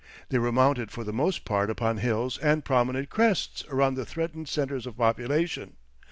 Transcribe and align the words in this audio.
They 0.29 0.39
were 0.39 0.51
mounted 0.51 0.89
for 0.89 1.03
the 1.03 1.13
most 1.13 1.45
part 1.45 1.69
upon 1.69 1.97
hills 1.97 2.39
and 2.39 2.65
prominent 2.65 3.11
crests 3.11 3.63
around 3.69 3.93
the 3.93 4.03
threatened 4.03 4.49
centres 4.49 4.87
of 4.87 4.97
population. 4.97 5.73